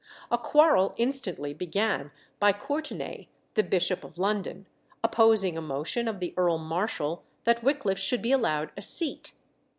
A 0.31 0.37
quarrel 0.39 0.95
instantly 0.97 1.53
began 1.53 2.09
by 2.39 2.53
Courtenay, 2.53 3.27
the 3.53 3.61
Bishop 3.61 4.03
of 4.03 4.17
London, 4.17 4.65
opposing 5.03 5.59
a 5.59 5.61
motion 5.61 6.07
of 6.07 6.19
the 6.19 6.33
Earl 6.35 6.57
Marshall 6.57 7.23
that 7.43 7.61
Wickliffe 7.63 7.99
should 7.99 8.23
be 8.23 8.31
allowed 8.31 8.71
a 8.75 8.81
seat. 8.81 9.33